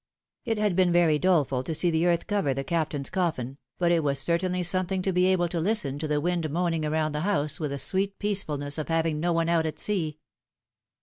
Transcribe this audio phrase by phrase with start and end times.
[0.45, 4.03] It had been very doleful to see the earth cover the Captain's coffin, but it
[4.03, 7.59] was certainly something' to be able to listen to the wind moaning around the house
[7.59, 10.17] with the sweet peacefulness of having no one out at sea.